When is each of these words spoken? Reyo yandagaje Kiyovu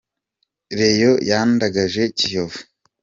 Reyo 0.79 1.11
yandagaje 1.29 2.01
Kiyovu 2.17 2.59